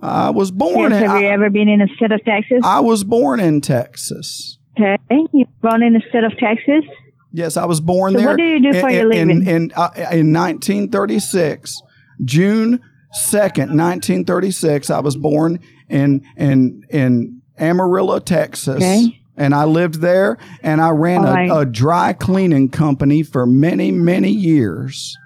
I 0.00 0.30
was 0.30 0.50
born 0.50 0.90
Yes, 0.90 1.02
in 1.02 1.08
have 1.08 1.20
you 1.20 1.28
I, 1.28 1.30
ever 1.32 1.50
been 1.50 1.68
in 1.68 1.78
the 1.80 1.88
state 1.96 2.10
of 2.12 2.24
Texas? 2.24 2.60
I 2.64 2.80
was 2.80 3.04
born 3.04 3.38
in 3.40 3.60
Texas. 3.60 4.58
Okay, 4.78 4.96
you 5.32 5.46
born 5.60 5.82
in 5.82 5.92
the 5.92 6.02
state 6.08 6.24
of 6.24 6.32
Texas. 6.38 6.84
Yes, 7.32 7.56
I 7.56 7.64
was 7.66 7.80
born 7.80 8.12
So 8.12 8.18
there. 8.18 8.28
what 8.28 8.36
do 8.36 8.42
you 8.44 8.60
do 8.72 8.78
for 8.80 8.88
in, 8.88 8.94
your 8.94 9.12
in, 9.12 9.28
living? 9.28 9.46
In, 9.46 9.72
uh, 9.74 9.90
in 10.12 10.32
1936, 10.32 11.80
June 12.24 12.80
2nd, 13.18 13.76
1936, 13.76 14.90
I 14.90 15.00
was 15.00 15.16
born 15.16 15.58
in 15.88 16.22
in 16.36 16.82
in 16.90 17.40
Amarillo, 17.58 18.18
Texas. 18.18 18.76
Okay. 18.76 19.21
And 19.36 19.54
I 19.54 19.64
lived 19.64 19.96
there 20.00 20.36
and 20.62 20.80
I 20.80 20.90
ran 20.90 21.24
a, 21.24 21.32
right. 21.32 21.50
a 21.50 21.64
dry 21.64 22.12
cleaning 22.12 22.68
company 22.68 23.22
for 23.22 23.46
many, 23.46 23.90
many 23.90 24.30
years. 24.30 25.16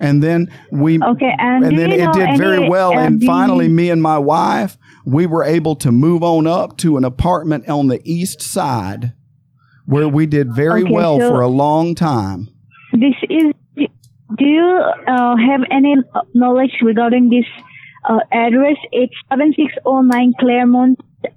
And 0.00 0.22
then 0.22 0.52
we 0.70 1.02
Okay, 1.02 1.32
and, 1.38 1.64
and 1.64 1.78
then 1.78 1.90
it 1.90 2.12
did 2.12 2.38
very 2.38 2.58
any, 2.58 2.68
well. 2.68 2.92
and 2.96 3.20
you- 3.22 3.26
finally, 3.26 3.66
me 3.68 3.90
and 3.90 4.00
my 4.02 4.18
wife, 4.18 4.76
we 5.04 5.26
were 5.26 5.42
able 5.44 5.74
to 5.76 5.90
move 5.90 6.22
on 6.22 6.46
up 6.46 6.76
to 6.78 6.96
an 6.98 7.04
apartment 7.04 7.68
on 7.68 7.88
the 7.88 8.00
east 8.04 8.40
side 8.42 9.12
where 9.86 10.08
we 10.08 10.26
did 10.26 10.52
very 10.54 10.82
Okay, 10.82 10.92
well 10.92 11.18
so- 11.18 11.30
for 11.30 11.40
a 11.40 11.48
long 11.48 11.94
time. 11.94 12.48
This 12.92 13.14
is. 13.28 13.52
Do 14.36 14.44
you 14.44 14.82
uh, 15.08 15.36
have 15.36 15.62
any 15.70 15.96
knowledge 16.34 16.72
regarding 16.82 17.30
this 17.30 17.46
uh, 18.08 18.18
address? 18.30 18.76
It's 18.92 19.14
seven 19.30 19.52
six 19.56 19.72
zero 19.82 20.02
nine 20.02 20.32
Claremont, 20.38 21.00
El 21.24 21.30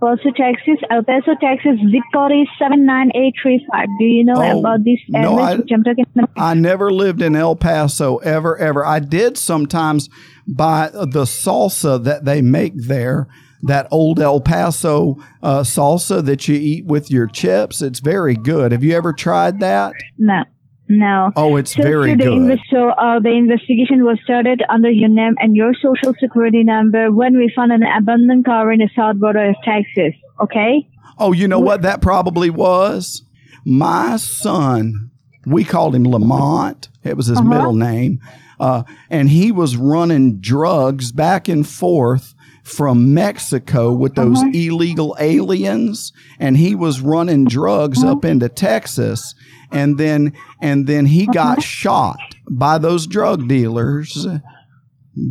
Paso, 0.00 0.30
Texas. 0.36 0.76
El 0.90 1.02
Paso, 1.04 1.34
Texas. 1.40 1.78
Zip 1.90 2.02
code 2.14 2.32
is 2.32 2.48
seven 2.58 2.84
nine 2.84 3.10
eight 3.14 3.34
three 3.42 3.64
five. 3.70 3.86
Do 3.98 4.04
you 4.04 4.24
know 4.24 4.34
Oh, 4.36 4.60
about 4.60 4.84
this 4.84 4.98
address 5.08 5.22
no, 5.24 5.38
I- 5.38 5.54
which 5.56 5.70
I'm 5.72 5.82
talking 5.82 6.04
about? 6.14 6.30
I 6.36 6.54
never 6.54 6.92
lived 6.92 7.22
in 7.22 7.34
El 7.34 7.56
Paso 7.56 8.18
ever, 8.18 8.56
ever. 8.58 8.84
I 8.84 8.98
did 8.98 9.38
sometimes 9.38 10.08
buy 10.46 10.90
the 10.92 11.24
salsa 11.24 12.02
that 12.04 12.24
they 12.24 12.42
make 12.42 12.74
there. 12.76 13.26
That 13.62 13.88
old 13.90 14.20
El 14.20 14.40
Paso 14.42 15.16
uh, 15.42 15.60
salsa 15.62 16.22
that 16.26 16.46
you 16.46 16.56
eat 16.56 16.84
with 16.84 17.10
your 17.10 17.26
chips. 17.26 17.80
It's 17.80 18.00
very 18.00 18.34
good. 18.36 18.70
Have 18.70 18.84
you 18.84 18.94
ever 18.94 19.12
tried 19.14 19.60
that? 19.60 19.94
No, 20.18 20.44
no. 20.88 21.30
Oh, 21.36 21.56
it's 21.56 21.74
So, 21.74 21.82
very 21.82 22.14
the 22.14 22.24
good. 22.24 22.58
so 22.70 22.90
uh, 22.90 23.18
the 23.20 23.30
investigation 23.30 24.04
was 24.04 24.18
started 24.24 24.62
under 24.68 24.90
your 24.90 25.08
name 25.08 25.34
and 25.38 25.56
your 25.56 25.72
social 25.74 26.14
security 26.20 26.62
number 26.64 27.10
when 27.12 27.36
we 27.36 27.52
found 27.54 27.72
an 27.72 27.82
abandoned 27.82 28.44
car 28.44 28.70
in 28.72 28.78
the 28.80 28.88
south 28.94 29.16
border 29.16 29.50
of 29.50 29.56
Texas. 29.64 30.14
Okay. 30.40 30.86
Oh, 31.18 31.32
you 31.32 31.48
know 31.48 31.60
what 31.60 31.82
that 31.82 32.00
probably 32.02 32.50
was? 32.50 33.22
My 33.64 34.16
son, 34.16 35.10
we 35.46 35.64
called 35.64 35.94
him 35.94 36.04
Lamont. 36.04 36.88
It 37.04 37.16
was 37.16 37.26
his 37.26 37.38
Uh-huh. 37.38 37.48
middle 37.48 37.74
name. 37.74 38.20
Uh, 38.60 38.82
and 39.10 39.28
he 39.30 39.52
was 39.52 39.76
running 39.76 40.38
drugs 40.40 41.12
back 41.12 41.48
and 41.48 41.66
forth 41.66 42.34
from 42.62 43.12
Mexico 43.14 43.92
with 43.92 44.14
those 44.14 44.38
Uh-huh. 44.40 44.50
illegal 44.54 45.16
aliens. 45.20 46.12
And 46.38 46.56
he 46.56 46.74
was 46.74 47.00
running 47.00 47.44
drugs 47.44 48.02
Uh-huh. 48.02 48.12
up 48.12 48.24
into 48.24 48.48
Texas. 48.48 49.34
And 49.72 49.98
then, 49.98 50.32
and 50.62 50.86
then 50.86 51.06
he 51.06 51.22
Uh-huh. 51.24 51.32
got 51.32 51.62
shot 51.62 52.18
by 52.50 52.78
those 52.78 53.06
drug 53.06 53.48
dealers 53.48 54.26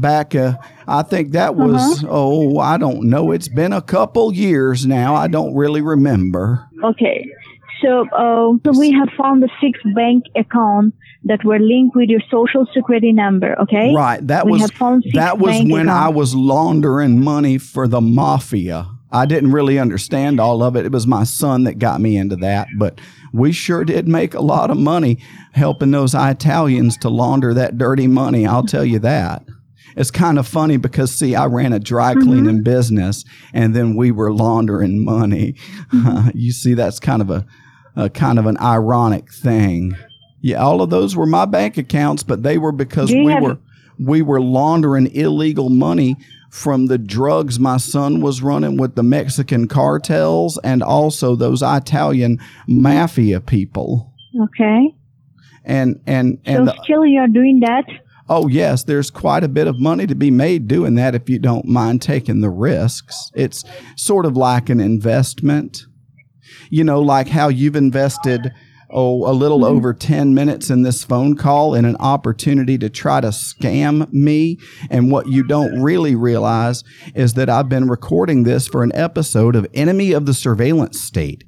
back 0.01 0.34
uh, 0.34 0.54
i 0.88 1.04
think 1.04 1.32
that 1.34 1.56
was 1.56 2.04
Uh-huh. 2.04 2.08
oh 2.10 2.58
i 2.58 2.75
don't 2.77 3.04
know 3.04 3.32
it's 3.32 3.48
been 3.48 3.72
a 3.72 3.82
couple 3.84 4.34
years 4.34 4.86
now 4.86 5.13
i 5.15 5.27
don't 5.27 5.54
really 5.56 5.82
remember 5.82 6.65
Okay. 6.84 7.25
So, 7.82 8.08
uh, 8.10 8.54
so 8.65 8.80
we 8.80 8.92
have 8.94 9.10
found 9.18 9.44
the 9.44 9.50
six 9.62 9.80
bank 9.96 10.24
accounts 10.36 10.96
that 11.25 11.44
were 11.44 11.60
linked 11.60 11.96
with 11.96 12.10
your 12.10 12.22
social 12.32 12.65
security 12.74 13.12
number. 13.12 13.60
Okay. 13.62 13.94
right 13.94 14.25
that 14.27 14.46
We 14.46 14.54
was 14.54 14.62
have 14.62 14.72
found 14.72 15.04
six 15.04 15.15
that 15.15 15.38
was 15.39 15.62
when 15.63 15.88
i 15.89 16.08
was 16.10 16.34
laundering 16.36 17.24
money 17.24 17.58
for 17.58 17.88
the 17.88 18.01
mafia 18.01 18.88
i 19.15 19.25
didn't 19.25 19.51
really 19.51 19.79
understand 19.79 20.39
all 20.39 20.62
of 20.63 20.75
it. 20.75 20.86
It 20.86 20.91
was 20.91 21.07
my 21.07 21.24
son 21.24 21.63
that 21.65 21.79
got 21.79 22.01
me 22.01 22.17
into 22.17 22.36
that 22.38 22.67
but 22.77 23.00
we 23.34 23.51
sure 23.51 23.84
did 23.84 24.07
make 24.07 24.34
a 24.34 24.41
lot 24.41 24.69
of 24.72 24.77
money 24.77 25.17
helping 25.53 25.91
those 25.91 26.13
italians 26.15 26.98
to 26.98 27.10
launder 27.10 27.53
that 27.53 27.77
dirty 27.77 28.07
money 28.07 28.45
i'll 28.45 28.65
tell 28.65 28.86
you 28.86 29.00
that. 29.00 29.43
It's 29.98 30.12
kind 30.12 30.38
of 30.38 30.45
funny 30.48 30.75
because 30.77 31.12
see 31.17 31.36
i 31.36 31.45
ran 31.45 31.72
a 31.74 31.79
dry 31.79 32.13
Mm-hmm. 32.13 32.27
cleaning 32.29 32.63
business 32.63 33.24
and 33.53 33.74
then 33.75 33.95
we 33.95 34.12
were 34.12 34.34
laundering 34.34 35.03
money. 35.05 35.55
You 36.34 36.51
see 36.51 36.74
that's 36.74 37.00
kind 37.00 37.22
of 37.22 37.29
a, 37.29 37.45
a 37.95 38.10
kind 38.10 38.38
of 38.39 38.45
an 38.45 38.57
ironic 38.60 39.31
thing. 39.31 39.95
Yeah 40.41 40.62
all 40.62 40.81
of 40.81 40.89
those 40.89 41.15
were 41.15 41.25
my 41.25 41.45
bank 41.45 41.77
accounts 41.77 42.24
but 42.24 42.43
they 42.43 42.57
were 42.57 42.74
because 42.74 43.10
we 43.10 43.34
were 43.39 43.57
we 43.98 44.22
were 44.22 44.41
laundering 44.41 45.07
illegal 45.15 45.69
money 45.69 46.17
from 46.55 46.85
the 46.85 46.97
drugs 46.97 47.59
my 47.59 47.75
son 47.75 48.21
was 48.21 48.41
running 48.41 48.77
with 48.77 48.95
the 48.95 49.03
Mexican 49.03 49.67
cartels 49.67 50.57
and 50.63 50.81
also 50.81 51.35
those 51.35 51.62
Italian 51.62 52.39
mafia 52.65 53.41
people. 53.41 54.13
Okay. 54.41 54.95
And 55.65 56.00
and 56.07 56.39
So 56.45 56.53
and 56.53 56.71
still 56.81 57.05
you're 57.05 57.27
doing 57.27 57.59
that. 57.59 57.83
oh 58.29 58.47
yes, 58.47 58.85
there's 58.85 59.12
quite 59.12 59.43
a 59.43 59.50
bit 59.50 59.67
of 59.67 59.81
money 59.81 60.07
to 60.07 60.15
be 60.15 60.31
made 60.31 60.69
doing 60.69 60.95
that 60.95 61.13
if 61.13 61.29
you 61.29 61.39
don't 61.39 61.65
mind 61.65 62.01
taking 62.01 62.39
the 62.39 62.50
risks. 62.50 63.31
It's 63.35 63.65
sort 63.97 64.25
of 64.25 64.38
like 64.38 64.69
an 64.69 64.79
investment. 64.79 65.83
You 66.69 66.85
know, 66.85 67.01
like 67.01 67.27
how 67.27 67.50
you've 67.50 67.75
invested 67.75 68.53
oh 68.95 69.29
a 69.29 69.33
little 69.33 69.59
mm-hmm. 69.59 69.75
over 69.75 69.93
10 69.93 70.33
minutes 70.33 70.69
in 70.69 70.81
this 70.81 71.03
phone 71.03 71.35
call 71.35 71.75
in 71.75 71.85
an 71.85 71.97
opportunity 71.97 72.77
to 72.77 72.89
try 72.89 73.21
to 73.21 73.27
scam 73.27 74.11
me 74.11 74.57
and 74.89 75.11
what 75.11 75.27
you 75.27 75.43
don't 75.43 75.81
really 75.81 76.15
realize 76.15 76.83
is 77.13 77.33
that 77.33 77.49
I've 77.49 77.69
been 77.69 77.89
recording 77.89 78.43
this 78.43 78.67
for 78.67 78.83
an 78.83 78.95
episode 78.95 79.55
of 79.55 79.67
Enemy 79.73 80.13
of 80.13 80.25
the 80.25 80.33
Surveillance 80.33 80.99
State. 80.99 81.43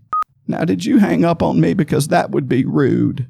Now, 0.46 0.66
did 0.66 0.86
you 0.86 1.00
hang 1.00 1.26
up 1.26 1.42
on 1.42 1.60
me 1.60 1.74
because 1.74 2.10
that 2.10 2.32
would 2.32 2.48
be 2.48 2.66
rude? 2.66 3.28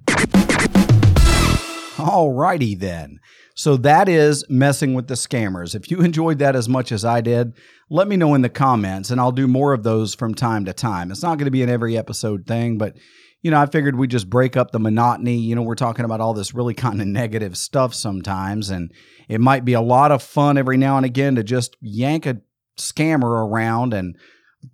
All 1.99 2.33
righty 2.33 2.75
then. 2.75 3.19
So 3.55 3.75
that 3.77 4.07
is 4.07 4.45
messing 4.49 4.93
with 4.93 5.07
the 5.07 5.15
scammers. 5.15 5.73
If 5.73 5.89
you 5.89 6.01
enjoyed 6.01 6.37
that 6.39 6.55
as 6.55 6.69
much 6.69 6.91
as 6.91 7.03
I 7.03 7.21
did, 7.21 7.53
let 7.89 8.07
me 8.07 8.15
know 8.15 8.35
in 8.35 8.43
the 8.43 8.49
comments 8.49 9.09
and 9.09 9.19
I'll 9.19 9.31
do 9.31 9.47
more 9.47 9.73
of 9.73 9.81
those 9.81 10.13
from 10.13 10.35
time 10.35 10.65
to 10.65 10.73
time. 10.73 11.09
It's 11.09 11.23
not 11.23 11.39
going 11.39 11.45
to 11.45 11.51
be 11.51 11.63
an 11.63 11.69
every 11.69 11.97
episode 11.97 12.45
thing, 12.45 12.77
but 12.77 12.95
you 13.41 13.51
know, 13.51 13.59
I 13.59 13.65
figured 13.65 13.95
we'd 13.95 14.11
just 14.11 14.29
break 14.29 14.57
up 14.57 14.71
the 14.71 14.79
monotony. 14.79 15.37
You 15.37 15.55
know, 15.55 15.61
we're 15.61 15.75
talking 15.75 16.05
about 16.05 16.21
all 16.21 16.33
this 16.33 16.53
really 16.53 16.73
kind 16.73 17.01
of 17.01 17.07
negative 17.07 17.57
stuff 17.57 17.93
sometimes, 17.93 18.69
and 18.69 18.91
it 19.29 19.41
might 19.41 19.65
be 19.65 19.73
a 19.73 19.81
lot 19.81 20.11
of 20.11 20.23
fun 20.23 20.57
every 20.57 20.77
now 20.77 20.97
and 20.97 21.05
again 21.05 21.35
to 21.35 21.43
just 21.43 21.77
yank 21.81 22.25
a 22.25 22.41
scammer 22.77 23.47
around 23.47 23.93
and 23.93 24.17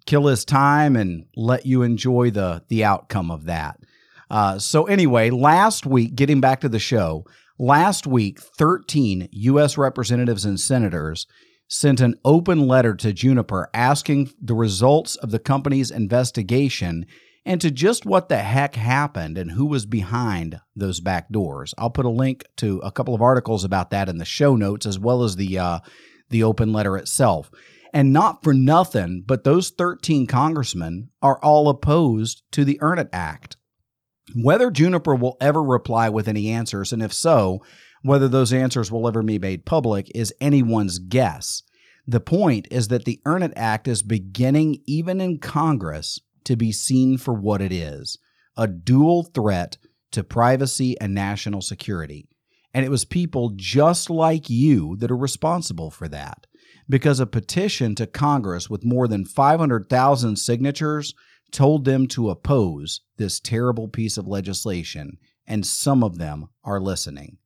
kill 0.06 0.28
his 0.28 0.46
time 0.46 0.96
and 0.96 1.26
let 1.36 1.66
you 1.66 1.82
enjoy 1.82 2.32
the 2.32 2.64
the 2.70 2.84
outcome 2.84 3.30
of 3.32 3.46
that. 3.46 3.78
Uh, 4.30 4.58
so 4.58 4.86
anyway, 4.86 5.30
last 5.30 5.86
week, 5.86 6.16
getting 6.16 6.42
back 6.42 6.62
to 6.62 6.70
the 6.70 6.80
show, 6.80 7.26
Last 7.60 8.08
week, 8.08 8.40
13 8.40 9.30
U.S. 9.32 9.78
representatives 9.78 10.44
and 10.44 10.60
senators 10.60 11.28
sent 11.68 12.02
an 12.02 12.16
open 12.26 12.68
letter 12.68 12.96
to 12.96 13.14
Juniper 13.14 13.70
asking 13.76 14.32
the 14.42 14.56
results 14.56 15.16
of 15.18 15.30
the 15.30 15.40
company's 15.40 15.92
investigation 15.92 17.06
and 17.46 17.60
to 17.62 17.72
just 17.72 18.06
what 18.06 18.30
the 18.30 18.38
heck 18.38 18.76
happened 18.76 19.38
and 19.38 19.52
who 19.52 19.66
was 19.66 19.86
behind 19.86 20.60
those 20.76 21.00
back 21.00 21.30
doors. 21.30 21.74
I'll 21.78 21.90
put 21.90 22.06
a 22.06 22.10
link 22.10 22.46
to 22.58 22.80
a 22.80 22.92
couple 22.92 23.14
of 23.14 23.22
articles 23.22 23.64
about 23.64 23.90
that 23.92 24.10
in 24.10 24.18
the 24.18 24.26
show 24.26 24.56
notes 24.56 24.86
as 24.86 24.98
well 24.98 25.24
as 25.24 25.36
the 25.36 25.60
uh, 25.60 25.80
the 26.30 26.44
open 26.44 26.72
letter 26.72 26.98
itself. 26.98 27.52
And 27.94 28.12
not 28.12 28.44
for 28.44 28.54
nothing, 28.54 29.24
but 29.26 29.44
those 29.44 29.70
13 29.70 30.26
congressmen 30.26 31.10
are 31.22 31.40
all 31.44 31.70
opposed 31.70 32.42
to 32.54 32.66
the 32.66 32.80
Earn 32.82 32.98
It 32.98 33.10
Act. 33.14 33.56
Whether 34.36 34.72
Juniper 34.72 35.14
will 35.14 35.38
ever 35.40 35.62
reply 35.62 36.10
with 36.10 36.28
any 36.28 36.50
answers, 36.50 36.92
and 36.92 37.04
if 37.04 37.14
so, 37.14 37.62
whether 38.02 38.28
those 38.28 38.52
answers 38.52 38.92
will 38.92 39.08
ever 39.08 39.22
be 39.22 39.38
made 39.38 39.66
public, 39.66 40.10
is 40.16 40.34
anyone's 40.42 40.98
guess. 40.98 41.62
The 42.08 42.20
point 42.20 42.68
is 42.72 42.88
that 42.88 43.06
the 43.06 43.22
Earn 43.26 43.44
It 43.44 43.54
Act 43.56 43.88
is 43.88 44.02
beginning, 44.02 44.82
even 44.88 45.22
in 45.22 45.38
Congress, 45.38 46.20
to 46.46 46.56
be 46.56 46.72
seen 46.72 47.18
for 47.18 47.34
what 47.34 47.62
it 47.62 47.72
is 47.72 48.18
a 48.56 48.68
dual 48.68 49.24
threat 49.24 49.78
to 50.12 50.24
privacy 50.24 50.96
and 51.02 51.14
national 51.14 51.62
security. 51.62 52.28
And 52.74 52.86
it 52.86 52.90
was 52.90 53.06
people 53.06 53.52
just 53.56 54.10
like 54.10 54.50
you 54.50 54.96
that 54.98 55.12
are 55.12 55.18
responsible 55.18 55.90
for 55.90 56.08
that. 56.08 56.46
Because 56.90 57.20
a 57.20 57.26
petition 57.26 57.96
to 57.96 58.08
Congress 58.08 58.70
with 58.70 58.84
more 58.84 59.08
than 59.08 59.26
500,000 59.26 60.36
signatures 60.36 61.14
told 61.52 61.86
them 61.86 62.08
to 62.08 62.30
oppose 62.30 63.02
this 63.18 63.40
terrible 63.40 63.88
piece 63.88 64.18
of 64.18 64.28
legislation, 64.28 65.18
and 65.48 65.66
some 65.66 66.04
of 66.04 66.18
them 66.18 66.48
are 66.64 66.80
listening. 66.80 67.38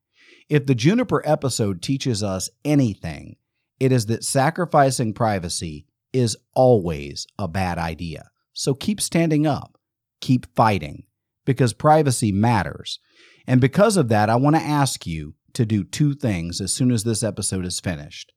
If 0.50 0.66
the 0.66 0.76
Juniper 0.76 1.22
episode 1.26 1.82
teaches 1.82 2.24
us 2.24 2.50
anything, 2.64 3.36
it 3.80 3.92
is 3.92 4.06
that 4.08 4.24
sacrificing 4.24 5.14
privacy 5.14 5.86
is 6.14 6.38
always 6.56 7.28
a 7.38 7.48
bad 7.48 7.78
idea. 7.78 8.30
So 8.58 8.74
keep 8.74 9.00
standing 9.00 9.46
up, 9.46 9.78
keep 10.20 10.48
fighting, 10.56 11.04
because 11.46 11.74
privacy 11.74 12.32
matters. 12.32 13.00
And 13.46 13.62
because 13.62 13.98
of 13.98 14.10
that, 14.10 14.32
I 14.32 14.36
want 14.36 14.56
to 14.56 14.62
ask 14.64 15.06
you 15.06 15.36
to 15.54 15.64
do 15.64 15.84
two 15.84 16.16
things 16.16 16.60
as 16.60 16.74
soon 16.74 16.90
as 16.92 17.04
this 17.04 17.22
episode 17.22 17.66
is 17.66 17.80
finished. 17.80 18.34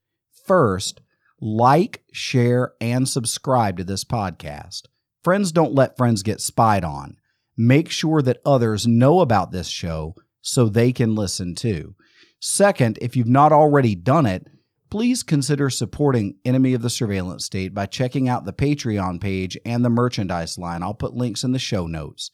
First, 0.46 1.00
like, 1.40 2.04
share, 2.12 2.74
and 2.82 3.08
subscribe 3.08 3.78
to 3.78 3.84
this 3.84 4.04
podcast. 4.04 4.82
Friends 5.24 5.52
don't 5.52 5.74
let 5.74 5.96
friends 5.96 6.22
get 6.22 6.42
spied 6.42 6.84
on. 6.84 7.16
Make 7.56 7.90
sure 7.90 8.20
that 8.20 8.42
others 8.44 8.86
know 8.86 9.20
about 9.20 9.52
this 9.52 9.68
show 9.68 10.14
so 10.42 10.68
they 10.68 10.92
can 10.92 11.14
listen 11.14 11.54
too. 11.54 11.94
Second, 12.40 12.98
if 13.00 13.16
you've 13.16 13.26
not 13.26 13.52
already 13.52 13.94
done 13.94 14.26
it, 14.26 14.46
please 14.90 15.22
consider 15.22 15.70
supporting 15.70 16.36
Enemy 16.44 16.74
of 16.74 16.82
the 16.82 16.90
Surveillance 16.90 17.44
State 17.44 17.72
by 17.72 17.86
checking 17.86 18.28
out 18.28 18.44
the 18.44 18.52
Patreon 18.52 19.20
page 19.20 19.56
and 19.64 19.84
the 19.84 19.90
merchandise 19.90 20.58
line. 20.58 20.82
I'll 20.82 20.94
put 20.94 21.14
links 21.14 21.44
in 21.44 21.52
the 21.52 21.58
show 21.58 21.86
notes. 21.86 22.30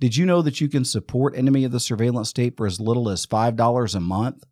Did 0.00 0.16
you 0.16 0.24
know 0.24 0.42
that 0.42 0.60
you 0.60 0.68
can 0.68 0.84
support 0.84 1.36
Enemy 1.36 1.64
of 1.64 1.72
the 1.72 1.80
Surveillance 1.80 2.30
State 2.30 2.56
for 2.56 2.66
as 2.66 2.80
little 2.80 3.10
as 3.10 3.26
$5 3.26 3.94
a 3.94 4.00
month? 4.00 4.44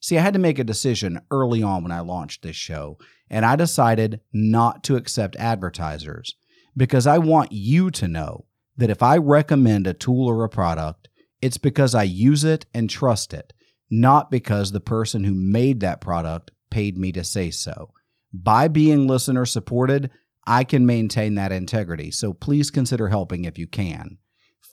See, 0.00 0.16
I 0.16 0.22
had 0.22 0.34
to 0.34 0.38
make 0.38 0.58
a 0.58 0.64
decision 0.64 1.20
early 1.30 1.62
on 1.62 1.82
when 1.82 1.92
I 1.92 2.00
launched 2.00 2.42
this 2.42 2.56
show, 2.56 2.96
and 3.28 3.44
I 3.44 3.56
decided 3.56 4.20
not 4.32 4.84
to 4.84 4.96
accept 4.96 5.36
advertisers 5.36 6.36
because 6.76 7.06
I 7.06 7.18
want 7.18 7.52
you 7.52 7.90
to 7.90 8.08
know 8.08 8.46
that 8.76 8.90
if 8.90 9.02
I 9.02 9.16
recommend 9.16 9.86
a 9.86 9.94
tool 9.94 10.28
or 10.28 10.44
a 10.44 10.48
product, 10.48 11.08
it's 11.42 11.58
because 11.58 11.94
I 11.94 12.04
use 12.04 12.44
it 12.44 12.66
and 12.72 12.88
trust 12.88 13.34
it, 13.34 13.52
not 13.90 14.30
because 14.30 14.72
the 14.72 14.80
person 14.80 15.24
who 15.24 15.34
made 15.34 15.80
that 15.80 16.00
product 16.00 16.52
paid 16.70 16.96
me 16.96 17.12
to 17.12 17.24
say 17.24 17.50
so. 17.50 17.92
By 18.32 18.68
being 18.68 19.06
listener 19.06 19.44
supported, 19.44 20.10
I 20.46 20.64
can 20.64 20.86
maintain 20.86 21.34
that 21.34 21.52
integrity, 21.52 22.10
so 22.10 22.32
please 22.32 22.70
consider 22.70 23.08
helping 23.08 23.44
if 23.44 23.58
you 23.58 23.66
can. 23.66 24.18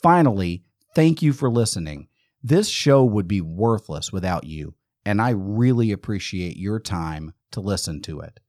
Finally, 0.01 0.63
thank 0.95 1.21
you 1.21 1.33
for 1.33 1.49
listening. 1.49 2.07
This 2.43 2.69
show 2.69 3.03
would 3.03 3.27
be 3.27 3.41
worthless 3.41 4.11
without 4.11 4.45
you, 4.45 4.75
and 5.05 5.21
I 5.21 5.31
really 5.31 5.91
appreciate 5.91 6.57
your 6.57 6.79
time 6.79 7.33
to 7.51 7.59
listen 7.59 8.01
to 8.03 8.19
it. 8.21 8.39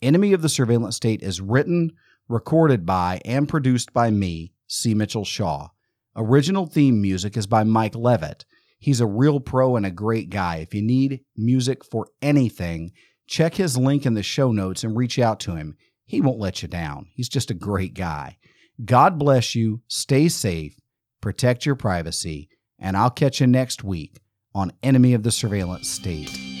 Enemy 0.00 0.32
of 0.32 0.42
the 0.42 0.48
Surveillance 0.48 0.96
State 0.96 1.22
is 1.22 1.40
written, 1.40 1.92
recorded 2.28 2.84
by 2.84 3.20
and 3.24 3.48
produced 3.48 3.92
by 3.92 4.10
me, 4.10 4.52
C. 4.66 4.94
Mitchell 4.94 5.24
Shaw. 5.24 5.68
Original 6.14 6.66
theme 6.66 7.00
music 7.00 7.36
is 7.36 7.46
by 7.46 7.64
Mike 7.64 7.94
Levitt. 7.94 8.44
He's 8.82 9.00
a 9.00 9.06
real 9.06 9.38
pro 9.38 9.76
and 9.76 9.86
a 9.86 9.92
great 9.92 10.28
guy. 10.28 10.56
If 10.56 10.74
you 10.74 10.82
need 10.82 11.20
music 11.36 11.84
for 11.84 12.08
anything, 12.20 12.90
check 13.28 13.54
his 13.54 13.78
link 13.78 14.04
in 14.04 14.14
the 14.14 14.24
show 14.24 14.50
notes 14.50 14.82
and 14.82 14.96
reach 14.96 15.20
out 15.20 15.38
to 15.40 15.54
him. 15.54 15.76
He 16.04 16.20
won't 16.20 16.40
let 16.40 16.62
you 16.62 16.68
down. 16.68 17.06
He's 17.14 17.28
just 17.28 17.52
a 17.52 17.54
great 17.54 17.94
guy. 17.94 18.38
God 18.84 19.20
bless 19.20 19.54
you. 19.54 19.82
Stay 19.86 20.28
safe, 20.28 20.74
protect 21.20 21.64
your 21.64 21.76
privacy, 21.76 22.48
and 22.76 22.96
I'll 22.96 23.10
catch 23.10 23.40
you 23.40 23.46
next 23.46 23.84
week 23.84 24.20
on 24.52 24.72
Enemy 24.82 25.14
of 25.14 25.22
the 25.22 25.30
Surveillance 25.30 25.88
State. 25.88 26.51